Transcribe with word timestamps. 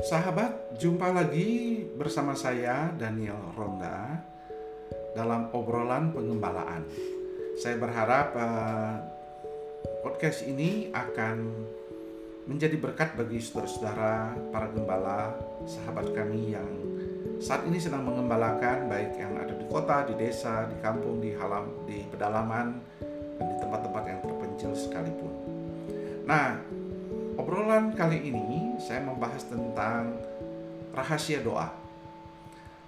Sahabat, 0.00 0.80
jumpa 0.80 1.12
lagi 1.12 1.84
bersama 1.92 2.32
saya 2.32 2.88
Daniel 2.96 3.52
Ronda 3.52 4.16
dalam 5.12 5.52
obrolan 5.52 6.08
pengembalaan. 6.16 6.88
Saya 7.60 7.76
berharap 7.76 8.32
uh, 8.32 8.96
podcast 10.00 10.48
ini 10.48 10.88
akan 10.96 11.36
menjadi 12.48 12.80
berkat 12.80 13.12
bagi 13.12 13.44
saudara-saudara 13.44 14.32
para 14.48 14.72
gembala, 14.72 15.36
sahabat 15.68 16.16
kami 16.16 16.56
yang 16.56 16.70
saat 17.36 17.68
ini 17.68 17.76
sedang 17.76 18.08
mengembalakan 18.08 18.88
baik 18.88 19.20
yang 19.20 19.36
ada 19.36 19.52
di 19.52 19.68
kota, 19.68 20.08
di 20.08 20.16
desa, 20.16 20.64
di 20.64 20.80
kampung, 20.80 21.20
di 21.20 21.36
halam, 21.36 21.68
di 21.84 22.08
pedalaman, 22.08 22.80
dan 23.36 23.44
di 23.44 23.56
tempat-tempat 23.60 24.04
yang 24.08 24.20
terpencil 24.24 24.72
sekalipun. 24.72 25.32
Nah, 26.24 26.79
obrolan 27.38 27.94
kali 27.94 28.30
ini 28.30 28.78
saya 28.80 29.04
membahas 29.04 29.46
tentang 29.46 30.16
rahasia 30.94 31.44
doa. 31.44 31.70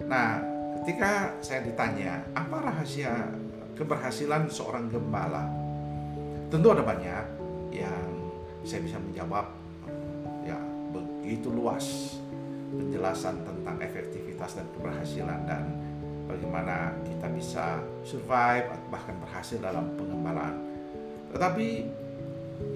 Nah, 0.03 0.41
ketika 0.81 1.31
saya 1.39 1.63
ditanya, 1.63 2.25
apa 2.35 2.59
rahasia 2.59 3.29
keberhasilan 3.77 4.49
seorang 4.49 4.89
gembala? 4.91 5.47
Tentu 6.51 6.67
ada 6.73 6.83
banyak 6.83 7.25
yang 7.71 8.09
saya 8.63 8.81
bisa 8.83 8.97
menjawab 8.99 9.47
ya 10.43 10.59
begitu 10.91 11.51
luas 11.51 12.17
penjelasan 12.73 13.41
tentang 13.45 13.77
efektivitas 13.81 14.57
dan 14.57 14.65
keberhasilan 14.77 15.39
dan 15.45 15.63
bagaimana 16.25 16.93
kita 17.05 17.27
bisa 17.29 17.65
survive 18.01 18.69
bahkan 18.89 19.15
berhasil 19.21 19.61
dalam 19.61 19.93
pengembalaan. 19.97 20.57
Tetapi 21.33 21.69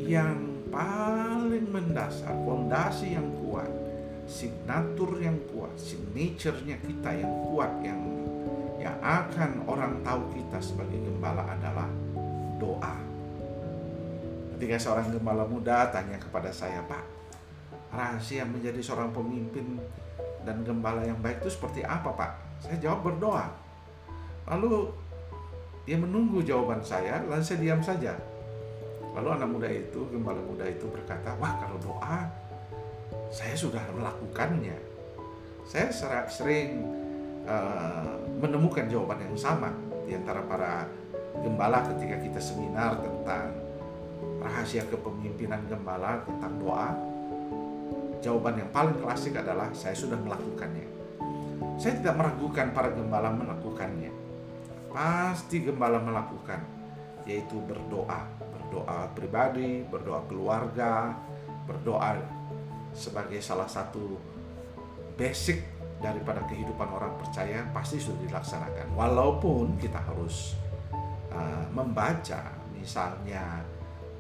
yang 0.02 0.47
paling 0.70 1.68
mendasar, 1.72 2.34
fondasi 2.44 3.16
yang 3.16 3.28
kuat, 3.44 3.70
signatur 4.28 5.18
yang 5.20 5.40
kuat, 5.52 5.72
signaturenya 5.80 6.78
kita 6.84 7.10
yang 7.16 7.34
kuat 7.48 7.72
yang 7.82 8.02
yang 8.78 8.98
akan 9.02 9.66
orang 9.66 10.00
tahu 10.06 10.22
kita 10.38 10.62
sebagai 10.62 11.02
gembala 11.02 11.44
adalah 11.50 11.90
doa. 12.62 12.96
Ketika 14.58 14.78
seorang 14.78 15.14
gembala 15.14 15.46
muda 15.46 15.90
tanya 15.90 16.18
kepada 16.22 16.54
saya, 16.54 16.82
Pak, 16.86 17.04
rahasia 17.94 18.46
menjadi 18.46 18.82
seorang 18.82 19.14
pemimpin 19.14 19.82
dan 20.46 20.62
gembala 20.64 21.04
yang 21.04 21.18
baik 21.20 21.42
itu 21.44 21.52
seperti 21.54 21.82
apa, 21.84 22.14
Pak? 22.14 22.32
Saya 22.64 22.78
jawab 22.82 23.06
berdoa. 23.06 23.50
Lalu 24.48 24.94
dia 25.84 25.98
menunggu 26.00 26.42
jawaban 26.44 26.82
saya, 26.82 27.22
lalu 27.26 27.44
saya 27.44 27.60
diam 27.60 27.82
saja. 27.84 28.16
Lalu 29.18 29.30
anak 29.34 29.50
muda 29.50 29.70
itu, 29.74 30.06
gembala 30.14 30.38
muda 30.46 30.70
itu 30.70 30.86
berkata, 30.94 31.34
wah 31.42 31.58
kalau 31.58 31.82
doa, 31.82 32.30
saya 33.34 33.58
sudah 33.58 33.82
melakukannya. 33.98 34.78
Saya 35.66 35.90
sering 36.30 36.86
uh, 37.50 38.14
menemukan 38.38 38.86
jawaban 38.86 39.26
yang 39.26 39.34
sama 39.34 39.74
di 40.06 40.14
antara 40.14 40.46
para 40.46 40.86
gembala 41.42 41.82
ketika 41.90 42.22
kita 42.22 42.38
seminar 42.38 43.02
tentang 43.02 43.58
rahasia 44.38 44.86
kepemimpinan 44.86 45.66
gembala 45.66 46.22
tentang 46.22 46.54
doa. 46.62 46.90
Jawaban 48.22 48.62
yang 48.62 48.70
paling 48.70 49.02
klasik 49.02 49.34
adalah 49.34 49.74
saya 49.74 49.98
sudah 49.98 50.18
melakukannya. 50.22 50.86
Saya 51.82 51.98
tidak 51.98 52.22
meragukan 52.22 52.70
para 52.70 52.94
gembala 52.94 53.34
melakukannya. 53.34 54.14
Pasti 54.94 55.66
gembala 55.66 55.98
melakukan, 56.06 56.62
yaitu 57.26 57.58
berdoa 57.66 58.30
berdoa 58.68 59.08
pribadi, 59.16 59.88
berdoa 59.88 60.28
keluarga, 60.28 61.16
berdoa 61.64 62.20
sebagai 62.92 63.40
salah 63.40 63.72
satu 63.72 64.20
basic 65.16 65.64
daripada 66.04 66.44
kehidupan 66.46 66.92
orang 66.92 67.16
percaya 67.16 67.64
pasti 67.72 67.96
sudah 67.96 68.20
dilaksanakan. 68.28 68.92
Walaupun 68.92 69.80
kita 69.80 70.04
harus 70.04 70.60
uh, 71.32 71.64
membaca 71.72 72.52
misalnya 72.76 73.64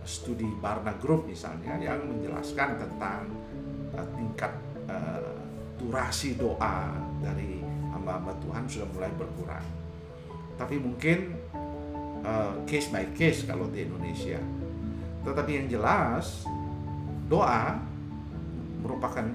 studi 0.07 0.47
Barna 0.63 0.95
Group 0.95 1.27
misalnya 1.27 1.75
yang 1.75 2.07
menjelaskan 2.07 2.79
tentang 2.79 3.27
uh, 3.99 4.07
tingkat 4.15 4.55
uh, 4.87 5.35
durasi 5.75 6.39
doa 6.39 6.95
dari 7.19 7.59
hamba-hamba 7.91 8.31
Tuhan 8.39 8.63
sudah 8.71 8.87
mulai 8.95 9.11
berkurang. 9.19 9.67
Tapi 10.57 10.79
mungkin 10.79 11.35
uh, 12.27 12.51
case 12.67 12.91
by 12.91 13.07
case 13.15 13.47
kalau 13.47 13.71
di 13.71 13.87
Indonesia. 13.87 14.39
Tetapi 15.23 15.51
yang 15.55 15.67
jelas 15.71 16.43
doa 17.31 17.79
merupakan 18.83 19.27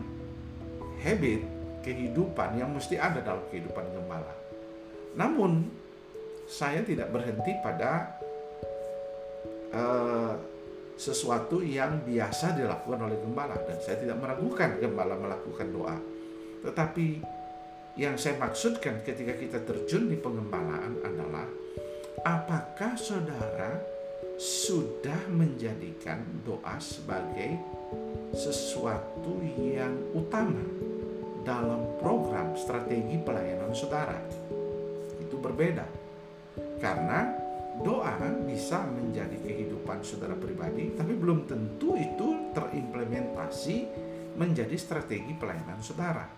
habit 1.01 1.41
kehidupan 1.83 2.61
yang 2.61 2.71
mesti 2.71 3.01
ada 3.01 3.25
dalam 3.25 3.43
kehidupan 3.51 3.85
gembala. 3.91 4.33
Namun 5.19 5.67
saya 6.47 6.85
tidak 6.85 7.11
berhenti 7.11 7.53
pada 7.61 8.17
uh, 9.75 10.35
sesuatu 10.95 11.65
yang 11.65 12.05
biasa 12.07 12.55
dilakukan 12.55 13.01
oleh 13.11 13.19
gembala 13.19 13.57
dan 13.67 13.81
saya 13.83 13.99
tidak 13.99 14.21
meragukan 14.23 14.79
gembala 14.79 15.19
melakukan 15.19 15.69
doa. 15.75 15.97
Tetapi 16.63 17.07
yang 17.99 18.17
saya 18.17 18.39
maksudkan 18.41 19.05
ketika 19.05 19.37
kita 19.37 19.59
terjun 19.67 20.09
di 20.09 20.17
pengembalaan 20.17 21.03
adalah 21.03 21.45
apakah 22.21 22.93
saudara 23.01 23.81
sudah 24.37 25.33
menjadikan 25.33 26.21
doa 26.45 26.77
sebagai 26.77 27.57
sesuatu 28.37 29.41
yang 29.57 29.97
utama 30.13 30.61
dalam 31.41 31.97
program 31.97 32.53
strategi 32.61 33.17
pelayanan 33.17 33.73
saudara? 33.73 34.21
Itu 35.17 35.41
berbeda. 35.41 35.89
Karena 36.77 37.33
doa 37.81 38.13
bisa 38.45 38.85
menjadi 38.85 39.41
kehidupan 39.41 40.05
saudara 40.05 40.37
pribadi, 40.37 40.93
tapi 40.93 41.17
belum 41.17 41.49
tentu 41.49 41.97
itu 41.97 42.53
terimplementasi 42.53 43.77
menjadi 44.37 44.77
strategi 44.77 45.33
pelayanan 45.37 45.81
saudara. 45.81 46.29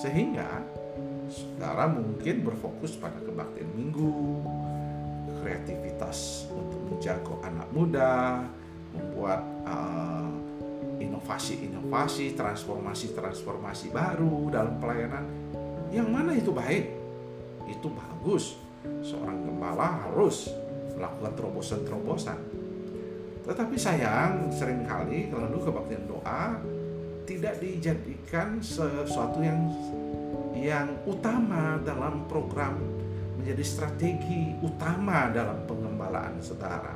Sehingga 0.00 0.64
saudara 1.28 1.86
mungkin 1.86 2.44
berfokus 2.44 2.96
pada 2.96 3.20
kebaktian 3.20 3.70
minggu, 3.76 4.10
kreativitas 5.40 6.46
untuk 6.52 6.80
menjago 6.86 7.40
anak 7.42 7.68
muda, 7.72 8.44
membuat 8.92 9.42
inovasi 11.00 11.56
inovasi-inovasi, 11.64 12.36
transformasi-transformasi 12.36 13.86
baru 13.90 14.52
dalam 14.52 14.76
pelayanan. 14.76 15.24
Yang 15.90 16.08
mana 16.12 16.30
itu 16.36 16.52
baik? 16.52 16.84
Itu 17.66 17.88
bagus. 17.90 18.56
Seorang 19.04 19.44
gembala 19.44 20.06
harus 20.06 20.52
melakukan 20.96 21.32
terobosan-terobosan. 21.36 22.38
Tetapi 23.44 23.76
sayang 23.80 24.52
sering 24.52 24.84
kali 24.84 25.32
lalu 25.32 25.58
kebaktian 25.64 26.04
doa 26.04 26.60
tidak 27.24 27.56
dijadikan 27.62 28.60
sesuatu 28.60 29.40
yang 29.40 29.70
yang 30.52 30.92
utama 31.08 31.80
dalam 31.80 32.28
program 32.28 32.76
menjadi 33.40 33.64
strategi 33.64 34.52
utama 34.60 35.32
dalam 35.32 35.64
pengembalaan 35.64 36.36
saudara. 36.44 36.92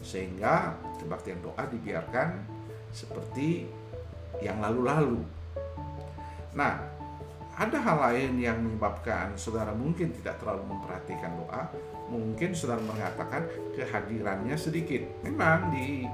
Sehingga 0.00 0.80
kebaktian 0.96 1.44
doa 1.44 1.68
dibiarkan 1.68 2.40
seperti 2.88 3.68
yang 4.40 4.64
lalu-lalu. 4.64 5.20
Nah, 6.56 6.80
ada 7.52 7.76
hal 7.84 7.96
lain 8.00 8.40
yang 8.40 8.56
menyebabkan 8.64 9.36
saudara 9.36 9.76
mungkin 9.76 10.08
tidak 10.16 10.40
terlalu 10.40 10.64
memperhatikan 10.72 11.36
doa. 11.36 11.68
Mungkin 12.08 12.56
saudara 12.56 12.80
mengatakan 12.80 13.44
kehadirannya 13.76 14.56
sedikit. 14.56 15.04
Memang 15.20 15.68
di 15.68 16.08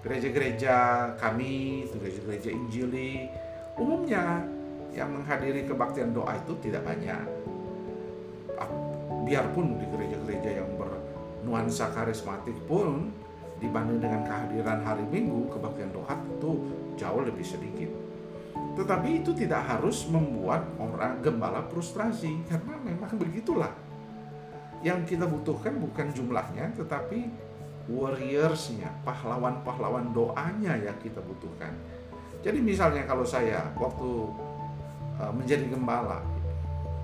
gereja-gereja 0.00 1.12
kami, 1.20 1.84
gereja-gereja 1.92 2.48
Injili, 2.48 3.28
umumnya 3.76 4.40
yang 4.96 5.12
menghadiri 5.12 5.68
kebaktian 5.68 6.16
doa 6.16 6.32
itu 6.40 6.56
tidak 6.64 6.88
banyak 6.88 7.38
biarpun 9.28 9.76
di 9.76 9.84
gereja-gereja 9.92 10.64
yang 10.64 10.68
bernuansa 10.80 11.92
karismatik 11.92 12.56
pun 12.64 13.12
dibanding 13.60 14.00
dengan 14.00 14.24
kehadiran 14.24 14.80
hari 14.80 15.04
Minggu 15.04 15.52
kebaktian 15.52 15.92
doa 15.92 16.16
itu 16.16 16.50
jauh 16.96 17.20
lebih 17.20 17.44
sedikit. 17.44 17.92
Tetapi 18.80 19.20
itu 19.20 19.36
tidak 19.36 19.68
harus 19.68 20.08
membuat 20.08 20.64
orang 20.80 21.20
gembala 21.20 21.60
frustrasi 21.68 22.40
karena 22.48 22.74
memang 22.80 23.12
begitulah. 23.20 23.74
Yang 24.80 25.14
kita 25.14 25.26
butuhkan 25.26 25.76
bukan 25.76 26.14
jumlahnya 26.14 26.70
tetapi 26.78 27.28
warriorsnya, 27.90 28.88
pahlawan-pahlawan 29.02 30.14
doanya 30.14 30.78
yang 30.78 30.96
kita 31.02 31.18
butuhkan. 31.18 31.74
Jadi 32.46 32.62
misalnya 32.62 33.02
kalau 33.02 33.26
saya 33.26 33.66
waktu 33.74 34.10
uh, 35.18 35.32
menjadi 35.34 35.66
gembala 35.66 36.22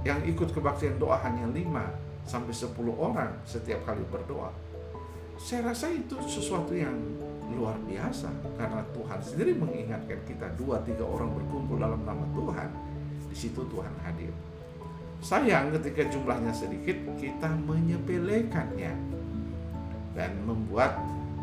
yang 0.06 0.22
ikut 0.22 0.54
kebaktian 0.54 1.00
doa 1.00 1.18
hanya 1.26 1.50
lima 1.50 1.90
sampai 2.24 2.52
10 2.52 2.72
orang 2.96 3.32
setiap 3.44 3.84
kali 3.84 4.04
berdoa. 4.08 4.50
Saya 5.36 5.70
rasa 5.72 5.90
itu 5.92 6.16
sesuatu 6.24 6.72
yang 6.72 6.94
luar 7.52 7.76
biasa 7.84 8.32
karena 8.56 8.80
Tuhan 8.96 9.20
sendiri 9.20 9.52
mengingatkan 9.54 10.20
kita 10.24 10.48
dua 10.56 10.80
tiga 10.82 11.04
orang 11.04 11.30
berkumpul 11.36 11.76
dalam 11.76 12.00
nama 12.02 12.24
Tuhan 12.32 12.68
di 13.28 13.36
situ 13.36 13.60
Tuhan 13.68 13.92
hadir 14.00 14.32
sayang 15.20 15.72
ketika 15.80 16.08
jumlahnya 16.08 16.52
sedikit 16.56 16.96
kita 17.20 17.52
menyepelekannya 17.68 18.92
dan 20.14 20.32
membuat 20.46 20.96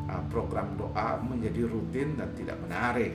uh, 0.10 0.24
program 0.34 0.74
doa 0.80 1.20
menjadi 1.22 1.70
rutin 1.70 2.18
dan 2.18 2.30
tidak 2.34 2.58
menarik 2.66 3.14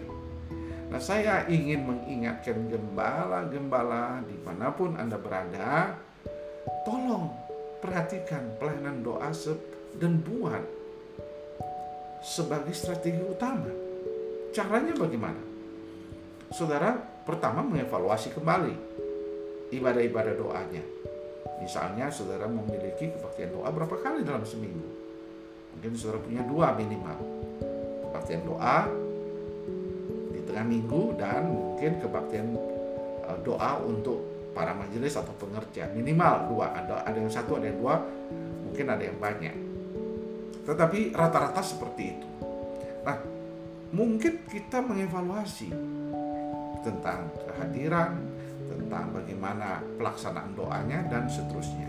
Nah 0.86 1.02
saya 1.02 1.42
ingin 1.50 1.82
mengingatkan 1.82 2.70
gembala-gembala 2.70 4.22
di 4.22 4.38
mana 4.46 4.70
pun 4.70 4.94
Anda 4.94 5.18
berada 5.18 5.98
Tolong 6.86 7.45
perhatikan 7.81 8.56
pelayanan 8.56 9.05
doa 9.05 9.31
dan 9.96 10.20
buat 10.20 10.64
sebagai 12.25 12.73
strategi 12.75 13.23
utama. 13.23 13.70
Caranya 14.52 14.96
bagaimana? 14.96 15.40
Saudara 16.50 16.96
pertama 17.26 17.61
mengevaluasi 17.61 18.32
kembali 18.32 18.75
ibadah-ibadah 19.75 20.34
doanya. 20.38 20.84
Misalnya 21.61 22.12
saudara 22.12 22.46
memiliki 22.46 23.11
kebaktian 23.11 23.50
doa 23.55 23.69
berapa 23.73 23.96
kali 23.99 24.23
dalam 24.23 24.44
seminggu? 24.44 24.87
Mungkin 25.76 25.93
saudara 25.96 26.23
punya 26.23 26.43
dua 26.44 26.76
minimal. 26.76 27.19
Kebaktian 28.08 28.43
doa 28.46 28.88
di 30.32 30.40
tengah 30.44 30.67
minggu 30.67 31.02
dan 31.19 31.50
mungkin 31.50 31.93
kebaktian 32.00 32.46
eh, 33.28 33.38
doa 33.44 33.81
untuk 33.82 34.35
para 34.56 34.72
majelis 34.72 35.12
atau 35.12 35.36
pengerja 35.36 35.92
minimal 35.92 36.56
dua 36.56 36.72
ada 36.72 37.04
ada 37.04 37.18
yang 37.20 37.28
satu 37.28 37.60
ada 37.60 37.68
yang 37.68 37.76
dua 37.76 38.00
mungkin 38.64 38.86
ada 38.88 39.04
yang 39.04 39.20
banyak 39.20 39.66
tetapi 40.66 41.14
rata-rata 41.14 41.62
seperti 41.62 42.02
itu. 42.18 42.28
Nah, 43.06 43.16
mungkin 43.94 44.42
kita 44.50 44.82
mengevaluasi 44.82 45.70
tentang 46.82 47.30
kehadiran, 47.46 48.18
tentang 48.66 49.14
bagaimana 49.14 49.78
pelaksanaan 49.94 50.58
doanya 50.58 51.06
dan 51.06 51.30
seterusnya. 51.30 51.86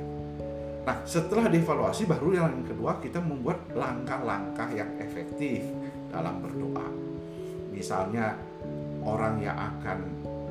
Nah, 0.86 1.04
setelah 1.04 1.50
dievaluasi 1.50 2.06
baru 2.06 2.38
yang 2.38 2.64
kedua 2.64 3.02
kita 3.02 3.18
membuat 3.18 3.66
langkah-langkah 3.74 4.70
yang 4.72 4.94
efektif 5.02 5.66
dalam 6.14 6.40
berdoa. 6.40 6.88
Misalnya 7.74 8.38
orang 9.04 9.42
yang 9.42 9.58
akan 9.58 10.00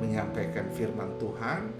menyampaikan 0.02 0.66
firman 0.74 1.14
Tuhan, 1.16 1.72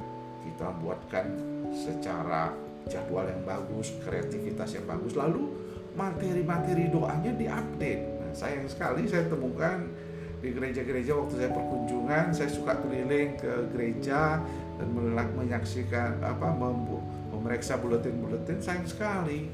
kita 0.56 0.73
buatkan 0.81 1.37
secara 1.69 2.49
jadwal 2.88 3.29
yang 3.29 3.44
bagus, 3.44 3.93
kreativitas 4.00 4.73
yang 4.73 4.88
bagus, 4.88 5.12
lalu 5.12 5.53
materi-materi 5.93 6.88
doanya 6.88 7.29
diupdate. 7.37 8.25
Nah, 8.25 8.32
sayang 8.32 8.64
sekali 8.64 9.05
saya 9.05 9.29
temukan 9.29 9.85
di 10.41 10.56
gereja-gereja 10.56 11.12
waktu 11.12 11.44
saya 11.44 11.53
perkunjungan, 11.53 12.32
saya 12.32 12.49
suka 12.49 12.73
keliling 12.81 13.37
ke 13.37 13.69
gereja 13.76 14.41
dan 14.81 14.88
menyaksikan 15.37 16.25
apa 16.25 16.49
memeriksa 17.37 17.76
buletin-buletin 17.76 18.56
sayang 18.64 18.88
sekali. 18.88 19.53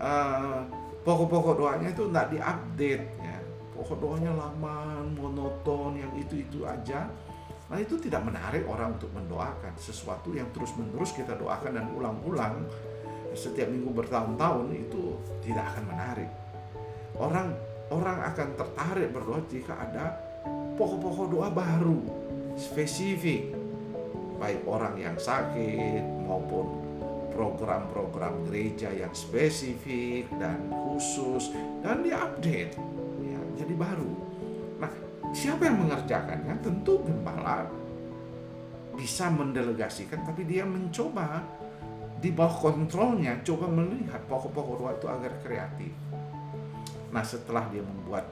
Eh, 0.00 0.60
pokok-pokok 1.04 1.60
doanya 1.60 1.92
itu 1.92 2.08
nggak 2.08 2.32
diupdate 2.32 3.06
ya. 3.20 3.36
Pokok 3.76 4.00
doanya 4.00 4.32
lama 4.32 5.04
monoton 5.12 6.00
yang 6.00 6.12
itu 6.16 6.40
itu 6.40 6.64
aja 6.64 7.12
nah 7.72 7.80
itu 7.80 7.96
tidak 7.96 8.20
menarik 8.28 8.68
orang 8.68 9.00
untuk 9.00 9.08
mendoakan 9.16 9.72
sesuatu 9.80 10.36
yang 10.36 10.52
terus 10.52 10.76
menerus 10.76 11.16
kita 11.16 11.32
doakan 11.40 11.72
dan 11.80 11.88
ulang-ulang 11.96 12.68
setiap 13.32 13.68
minggu 13.68 13.90
bertahun-tahun 13.96 14.68
itu 14.76 15.16
tidak 15.40 15.72
akan 15.72 15.84
menarik. 15.88 16.30
Orang 17.16 17.56
orang 17.92 18.18
akan 18.32 18.48
tertarik 18.56 19.08
berdoa 19.12 19.40
jika 19.48 19.76
ada 19.76 20.16
pokok-pokok 20.76 21.26
doa 21.32 21.48
baru, 21.52 22.00
spesifik. 22.56 23.52
Baik 24.40 24.66
orang 24.66 24.98
yang 24.98 25.16
sakit 25.16 26.02
maupun 26.26 26.82
program-program 27.32 28.50
gereja 28.50 28.90
yang 28.90 29.12
spesifik 29.14 30.28
dan 30.36 30.68
khusus 30.68 31.54
dan 31.80 32.02
diupdate 32.02 32.74
ya, 33.22 33.40
jadi 33.56 33.74
baru. 33.78 34.12
Nah, 34.82 34.92
siapa 35.32 35.66
yang 35.66 35.82
mengerjakannya? 35.84 36.54
Tentu 36.60 37.02
gembala 37.02 37.66
bisa 38.92 39.32
mendelegasikan 39.32 40.20
tapi 40.22 40.44
dia 40.44 40.68
mencoba 40.68 41.40
di 42.22 42.30
bawah 42.30 42.70
kontrolnya 42.70 43.40
coba 43.42 43.66
melihat 43.66 44.22
pokok-pokok 44.30 44.74
doa 44.78 44.92
itu 44.94 45.06
agar 45.10 45.32
kreatif. 45.42 45.92
Nah 47.10 47.24
setelah 47.26 47.66
dia 47.72 47.82
membuat 47.82 48.30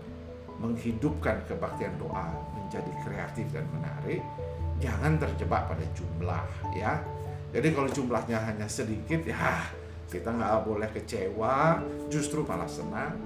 menghidupkan 0.61 1.43
kebaktian 1.49 1.97
doa 1.99 2.31
menjadi 2.55 2.93
kreatif 3.03 3.49
dan 3.51 3.67
menarik, 3.75 4.23
jangan 4.79 5.19
terjebak 5.19 5.67
pada 5.67 5.85
jumlah 5.97 6.47
ya. 6.77 7.03
Jadi 7.51 7.69
kalau 7.75 7.91
jumlahnya 7.91 8.39
hanya 8.47 8.71
sedikit 8.71 9.27
ya 9.27 9.67
kita 10.07 10.31
nggak 10.31 10.67
boleh 10.67 10.91
kecewa, 10.95 11.83
justru 12.07 12.47
malah 12.47 12.71
senang. 12.71 13.19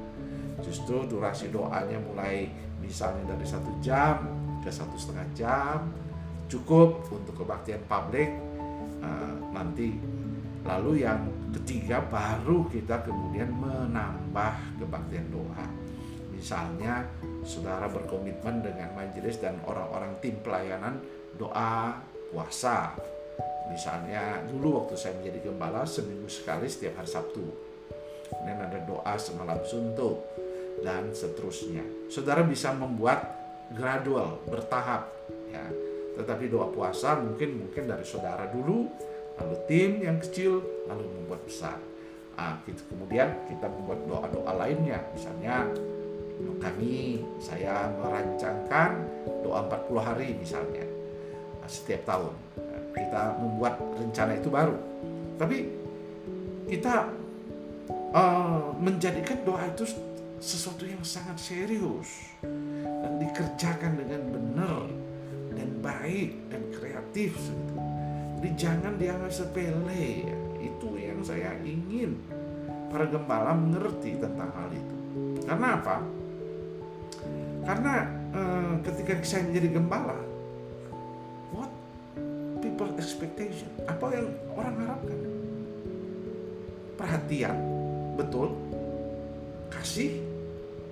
Justru 0.65 1.05
durasi 1.05 1.53
doanya 1.53 2.01
mulai 2.01 2.49
misalnya 2.81 3.37
dari 3.37 3.45
satu 3.45 3.71
jam 3.85 4.25
ke 4.65 4.73
satu 4.73 4.97
setengah 4.97 5.29
jam 5.37 5.79
cukup 6.49 7.05
untuk 7.13 7.45
kebaktian 7.45 7.85
publik 7.85 8.33
uh, 9.05 9.37
nanti 9.53 9.93
Lalu 10.65 11.05
yang 11.05 11.21
ketiga 11.53 12.01
baru 12.09 12.65
kita 12.73 13.05
kemudian 13.05 13.53
menambah 13.53 14.81
kebaktian 14.81 15.29
doa. 15.29 15.69
Misalnya 16.33 17.05
saudara 17.45 17.85
berkomitmen 17.85 18.65
dengan 18.65 18.97
majelis 18.97 19.37
dan 19.37 19.61
orang-orang 19.69 20.17
tim 20.25 20.41
pelayanan 20.41 21.05
doa 21.37 22.01
puasa. 22.33 22.97
Misalnya 23.69 24.41
dulu 24.49 24.85
waktu 24.85 24.97
saya 24.97 25.13
menjadi 25.21 25.53
gembala 25.53 25.85
seminggu 25.85 26.33
sekali 26.33 26.65
setiap 26.65 27.05
hari 27.05 27.13
Sabtu. 27.13 27.45
Kemudian 28.33 28.65
ada 28.65 28.81
doa 28.89 29.15
semalam 29.21 29.61
suntuk 29.69 30.25
dan 30.85 31.11
seterusnya. 31.17 31.83
Saudara 32.13 32.45
bisa 32.45 32.71
membuat 32.77 33.25
gradual, 33.73 34.45
bertahap 34.45 35.09
ya. 35.49 35.65
Tetapi 36.21 36.47
doa 36.47 36.71
puasa 36.71 37.19
mungkin 37.19 37.67
mungkin 37.67 37.91
dari 37.91 38.07
saudara 38.07 38.47
dulu 38.47 38.87
lalu 39.35 39.57
tim 39.67 39.99
yang 39.99 40.23
kecil, 40.23 40.63
lalu 40.87 41.09
membuat 41.11 41.43
besar. 41.43 41.79
Nah, 42.39 42.61
gitu. 42.69 42.87
Kemudian 42.87 43.35
kita 43.51 43.67
membuat 43.67 44.07
doa-doa 44.07 44.53
lainnya, 44.63 45.03
misalnya 45.11 45.67
kami, 46.59 47.23
saya 47.39 47.93
merancangkan 48.01 48.91
doa 49.45 49.65
40 49.71 50.01
hari 50.01 50.29
misalnya 50.39 50.87
nah, 51.61 51.69
setiap 51.69 52.03
tahun. 52.07 52.35
Kita 52.95 53.23
membuat 53.39 53.75
rencana 53.99 54.33
itu 54.39 54.49
baru. 54.51 54.77
Tapi 55.35 55.57
kita 56.71 57.11
uh, 58.15 58.71
menjadikan 58.79 59.43
doa 59.43 59.63
itu 59.67 59.85
sesuatu 60.45 60.85
yang 60.85 61.01
sangat 61.01 61.41
serius 61.41 62.37
dan 62.45 63.17
dikerjakan 63.17 63.97
dengan 63.97 64.23
benar 64.29 64.85
dan 65.57 65.69
baik 65.81 66.37
dan 66.53 66.63
kreatif 66.69 67.33
sebetulnya. 67.41 67.97
Jadi 68.37 68.51
jangan 68.61 68.93
dianggap 69.01 69.33
sepele. 69.33 70.29
Itu 70.61 71.01
yang 71.01 71.25
saya 71.25 71.57
ingin 71.65 72.21
para 72.93 73.09
gembala 73.09 73.57
mengerti 73.57 74.21
tentang 74.21 74.53
hal 74.53 74.69
itu. 74.69 74.97
Karena 75.49 75.81
apa? 75.81 75.97
Karena 77.65 77.95
eh, 78.37 78.73
ketika 78.85 79.25
saya 79.25 79.49
menjadi 79.49 79.81
gembala, 79.81 80.21
what 81.57 81.73
people 82.61 82.93
expectation? 83.01 83.73
Apa 83.89 84.13
yang 84.13 84.29
orang 84.53 84.77
harapkan? 84.77 85.19
Perhatian, 87.01 87.57
betul. 88.21 88.53
Kasih, 89.73 90.34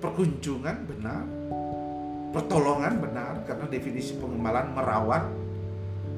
perkunjungan 0.03 0.83
benar, 0.83 1.23
pertolongan 2.35 2.99
benar 2.99 3.39
karena 3.47 3.63
definisi 3.71 4.19
pengembalaan 4.19 4.75
merawat, 4.75 5.23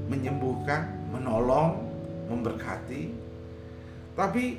menyembuhkan, 0.09 0.89
menolong, 1.13 1.85
memberkati. 2.25 3.13
Tapi 4.17 4.57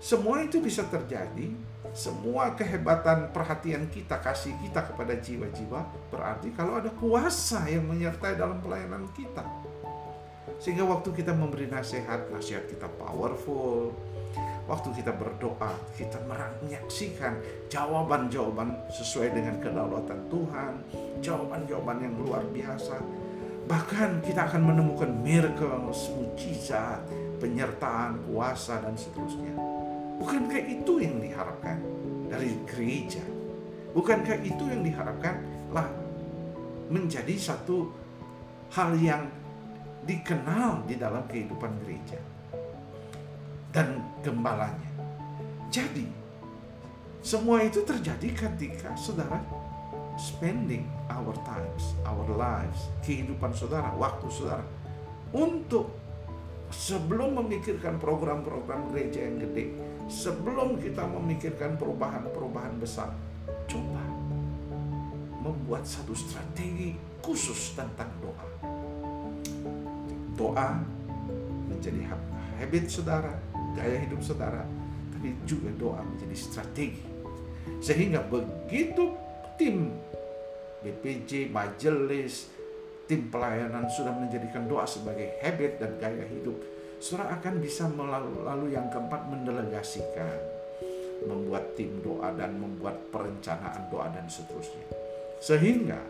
semua 0.00 0.40
itu 0.40 0.64
bisa 0.64 0.88
terjadi. 0.88 1.76
Semua 1.94 2.58
kehebatan 2.58 3.30
perhatian 3.30 3.86
kita, 3.86 4.18
kasih 4.18 4.50
kita 4.66 4.82
kepada 4.82 5.14
jiwa-jiwa 5.14 6.10
berarti 6.10 6.50
kalau 6.50 6.82
ada 6.82 6.90
kuasa 6.90 7.70
yang 7.70 7.86
menyertai 7.86 8.34
dalam 8.34 8.58
pelayanan 8.58 9.06
kita. 9.14 9.46
Sehingga 10.58 10.82
waktu 10.82 11.14
kita 11.14 11.30
memberi 11.30 11.70
nasihat, 11.70 12.34
nasihat 12.34 12.66
kita 12.66 12.90
powerful. 12.98 13.94
Waktu 14.64 14.96
kita 14.96 15.12
berdoa, 15.12 15.76
kita 15.92 16.16
menyaksikan 16.24 17.36
jawaban-jawaban 17.68 18.72
sesuai 18.88 19.36
dengan 19.36 19.60
kedaulatan 19.60 20.20
Tuhan, 20.32 20.72
jawaban-jawaban 21.20 21.98
yang 22.00 22.14
luar 22.16 22.40
biasa 22.48 22.96
Bahkan 23.64 24.20
kita 24.20 24.44
akan 24.44 24.60
menemukan 24.60 25.08
miracle, 25.24 25.72
mujizat, 25.88 27.00
penyertaan, 27.40 28.20
kuasa 28.28 28.84
dan 28.84 28.92
seterusnya. 28.92 29.56
Bukankah 30.20 30.60
itu 30.60 31.00
yang 31.00 31.16
diharapkan 31.16 31.80
dari 32.28 32.60
gereja? 32.68 33.24
Bukankah 33.96 34.36
itu 34.44 34.64
yang 34.68 34.84
diharapkan 34.84 35.40
lah 35.72 35.88
menjadi 36.92 37.32
satu 37.40 37.88
hal 38.76 39.00
yang 39.00 39.32
dikenal 40.04 40.84
di 40.84 41.00
dalam 41.00 41.24
kehidupan 41.24 41.72
gereja 41.80 42.20
dan 43.74 43.98
gembalanya. 44.22 44.90
Jadi, 45.68 46.06
semua 47.18 47.66
itu 47.66 47.82
terjadi 47.82 48.30
ketika 48.30 48.94
saudara 48.94 49.42
spending 50.14 50.86
our 51.10 51.34
times, 51.42 51.98
our 52.06 52.22
lives, 52.38 52.86
kehidupan 53.02 53.50
saudara, 53.50 53.90
waktu 53.98 54.30
saudara 54.30 54.62
untuk 55.34 55.90
sebelum 56.70 57.34
memikirkan 57.42 57.98
program-program 57.98 58.94
gereja 58.94 59.26
yang 59.26 59.42
gede, 59.42 59.74
sebelum 60.06 60.78
kita 60.78 61.02
memikirkan 61.02 61.74
perubahan-perubahan 61.74 62.78
besar, 62.78 63.10
coba 63.66 64.02
membuat 65.42 65.82
satu 65.82 66.14
strategi 66.14 66.94
khusus 67.18 67.74
tentang 67.74 68.08
doa. 68.22 68.46
Doa 70.38 70.78
menjadi 71.66 72.14
habit 72.58 72.84
saudara, 72.86 73.34
gaya 73.74 73.98
hidup 74.00 74.22
saudara, 74.22 74.62
tapi 75.12 75.34
juga 75.44 75.68
doa 75.74 76.00
menjadi 76.00 76.36
strategi. 76.38 77.04
Sehingga 77.82 78.24
begitu 78.24 79.12
tim 79.60 79.92
BPJ, 80.84 81.48
majelis, 81.48 82.48
tim 83.08 83.28
pelayanan 83.28 83.88
sudah 83.88 84.12
menjadikan 84.12 84.68
doa 84.68 84.84
sebagai 84.84 85.40
habit 85.40 85.80
dan 85.80 85.96
gaya 86.00 86.24
hidup, 86.28 86.56
saudara 87.00 87.36
akan 87.40 87.60
bisa 87.60 87.88
melalui 87.88 88.76
yang 88.76 88.88
keempat 88.92 89.28
mendelegasikan, 89.28 90.38
membuat 91.24 91.72
tim 91.76 92.00
doa 92.04 92.32
dan 92.36 92.56
membuat 92.60 93.00
perencanaan 93.08 93.88
doa 93.88 94.12
dan 94.12 94.28
seterusnya. 94.28 94.84
Sehingga 95.40 96.00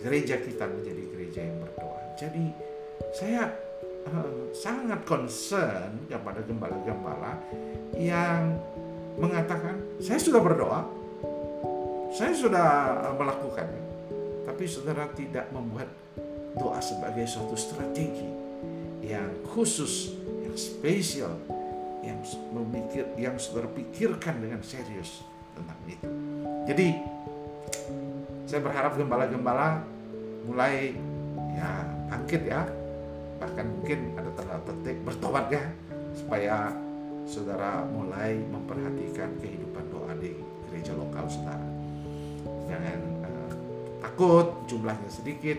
gereja 0.00 0.40
kita 0.40 0.64
menjadi 0.64 1.02
gereja 1.12 1.40
yang 1.44 1.56
berdoa. 1.60 2.00
Jadi 2.16 2.44
saya 3.16 3.52
sangat 4.50 5.06
concern 5.06 6.08
kepada 6.10 6.42
gembala-gembala 6.42 7.38
yang 7.94 8.58
mengatakan 9.20 9.78
saya 10.02 10.18
sudah 10.18 10.40
berdoa, 10.42 10.80
saya 12.10 12.34
sudah 12.34 12.68
melakukannya, 13.14 13.82
tapi 14.48 14.64
saudara 14.66 15.06
tidak 15.14 15.46
membuat 15.54 15.86
doa 16.58 16.82
sebagai 16.82 17.28
suatu 17.30 17.54
strategi 17.54 18.26
yang 19.06 19.30
khusus, 19.54 20.18
yang 20.42 20.56
spesial, 20.58 21.32
yang 22.02 22.18
memikir, 22.50 23.06
yang 23.14 23.38
saudara 23.38 23.70
pikirkan 23.70 24.42
dengan 24.42 24.60
serius 24.66 25.22
tentang 25.54 25.78
itu. 25.86 26.08
Jadi 26.66 26.88
saya 28.50 28.60
berharap 28.66 28.98
gembala-gembala 28.98 29.86
mulai 30.50 30.98
ya 31.54 31.86
bangkit 32.10 32.42
ya, 32.50 32.66
bahkan 33.40 33.66
mungkin 33.72 34.12
ada 34.20 34.30
tanda 34.36 34.60
petik 34.68 35.00
bertobat 35.00 35.48
ya, 35.48 35.64
supaya 36.12 36.76
saudara 37.24 37.88
mulai 37.88 38.36
memperhatikan 38.52 39.32
kehidupan 39.40 39.88
doa 39.88 40.12
di 40.20 40.36
gereja 40.68 40.92
lokal 40.92 41.24
saudara. 41.24 41.64
Jangan 42.68 42.98
uh, 43.24 43.52
takut 44.04 44.46
jumlahnya 44.68 45.10
sedikit, 45.10 45.58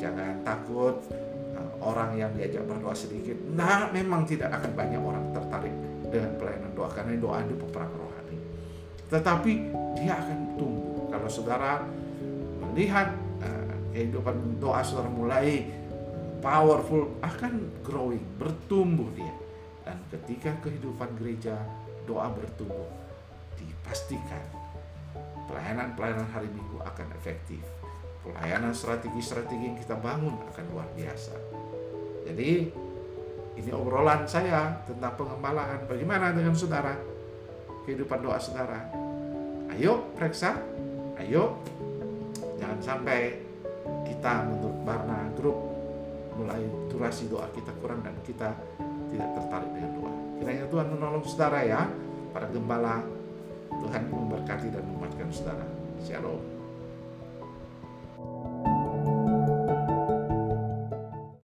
jangan 0.00 0.40
takut 0.42 1.04
uh, 1.52 1.70
orang 1.84 2.16
yang 2.16 2.30
diajak 2.32 2.64
berdoa 2.64 2.96
sedikit. 2.96 3.36
Nah, 3.52 3.92
memang 3.92 4.24
tidak 4.24 4.50
akan 4.56 4.72
banyak 4.72 5.02
orang 5.02 5.24
tertarik 5.36 5.74
dengan 6.08 6.32
pelayanan 6.40 6.72
doa 6.72 6.88
karena 6.90 7.12
doa 7.20 7.36
itu 7.44 7.54
peperang 7.60 7.92
rohani. 7.92 8.38
Tetapi 9.12 9.52
dia 10.00 10.12
akan 10.16 10.38
tumbuh 10.56 11.12
kalau 11.12 11.28
saudara 11.28 11.84
melihat 12.62 13.12
uh, 13.44 13.74
kehidupan 13.92 14.56
doa 14.56 14.80
saudara 14.80 15.12
mulai 15.12 15.68
powerful 16.42 17.16
akan 17.22 17.70
growing, 17.86 18.26
bertumbuh 18.36 19.06
dia. 19.14 19.32
Dan 19.86 20.02
ketika 20.10 20.50
kehidupan 20.66 21.14
gereja 21.16 21.54
doa 22.04 22.28
bertumbuh, 22.34 22.90
dipastikan 23.54 24.42
pelayanan-pelayanan 25.46 26.26
hari 26.34 26.50
Minggu 26.50 26.82
akan 26.82 27.06
efektif. 27.14 27.62
Pelayanan 28.22 28.74
strategi-strategi 28.74 29.64
yang 29.70 29.78
kita 29.78 29.98
bangun 29.98 30.34
akan 30.50 30.64
luar 30.70 30.86
biasa. 30.94 31.34
Jadi 32.26 32.70
ini 33.58 33.70
obrolan 33.74 34.26
saya 34.26 34.78
tentang 34.86 35.18
pengembalaan. 35.18 35.86
Bagaimana 35.90 36.30
dengan 36.30 36.54
saudara? 36.54 36.94
Kehidupan 37.82 38.22
doa 38.22 38.38
saudara. 38.38 38.86
Ayo 39.74 40.14
periksa. 40.14 40.54
Ayo. 41.18 41.58
Jangan 42.62 42.78
sampai 42.78 43.42
kita 44.06 44.46
menurut 44.46 44.86
Barna 44.86 45.26
Group 45.34 45.71
mulai 46.38 46.62
durasi 46.88 47.28
doa 47.28 47.48
kita 47.52 47.72
kurang 47.80 48.00
dan 48.00 48.16
kita 48.24 48.56
tidak 49.12 49.28
tertarik 49.36 49.70
dengan 49.76 49.90
doa. 50.00 50.12
Kiranya 50.40 50.64
Tuhan 50.68 50.86
menolong 50.92 51.24
saudara 51.28 51.60
ya, 51.62 51.82
para 52.32 52.48
gembala 52.48 53.04
Tuhan 53.68 54.02
memberkati 54.08 54.68
dan 54.72 54.84
menguatkan 54.88 55.28
saudara. 55.32 55.66
Shalom. 56.02 56.61